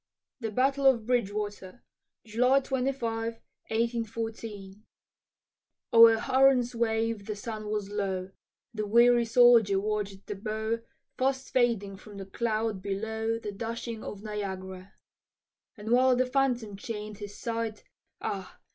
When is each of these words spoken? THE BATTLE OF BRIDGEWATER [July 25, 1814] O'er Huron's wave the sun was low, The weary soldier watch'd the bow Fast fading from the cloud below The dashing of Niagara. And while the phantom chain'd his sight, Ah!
THE 0.39 0.49
BATTLE 0.49 0.87
OF 0.87 1.05
BRIDGEWATER 1.05 1.83
[July 2.25 2.59
25, 2.61 3.33
1814] 3.69 4.83
O'er 5.93 6.19
Huron's 6.19 6.73
wave 6.73 7.27
the 7.27 7.35
sun 7.35 7.69
was 7.69 7.91
low, 7.91 8.31
The 8.73 8.87
weary 8.87 9.25
soldier 9.25 9.79
watch'd 9.79 10.25
the 10.25 10.33
bow 10.33 10.79
Fast 11.19 11.51
fading 11.51 11.97
from 11.97 12.17
the 12.17 12.25
cloud 12.25 12.81
below 12.81 13.37
The 13.37 13.51
dashing 13.51 14.03
of 14.03 14.23
Niagara. 14.23 14.95
And 15.77 15.91
while 15.91 16.15
the 16.15 16.25
phantom 16.25 16.77
chain'd 16.77 17.19
his 17.19 17.37
sight, 17.39 17.83
Ah! 18.19 18.57